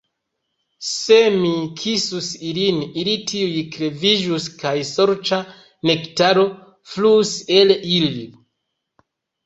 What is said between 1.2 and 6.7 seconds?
mi kisus ilin, ili tuj kreviĝus kaj sorĉa nektaro